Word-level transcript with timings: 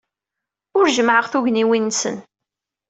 Ur 0.79 0.85
jemmɛeɣ 0.95 1.25
tugniwin-nsen. 1.31 2.17